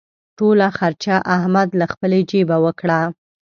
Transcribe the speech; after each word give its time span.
ټوله 0.37 0.67
خرچه 0.77 1.15
احمد 1.35 1.69
له 1.79 1.85
خپلې 1.93 2.19
جېبه 2.31 2.57
وکړه. 2.65 2.99